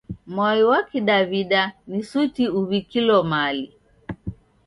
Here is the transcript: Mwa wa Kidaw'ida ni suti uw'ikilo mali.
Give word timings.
Mwa 0.33 0.49
wa 0.69 0.79
Kidaw'ida 0.89 1.61
ni 1.89 1.99
suti 2.09 2.43
uw'ikilo 2.59 3.17
mali. 3.31 3.65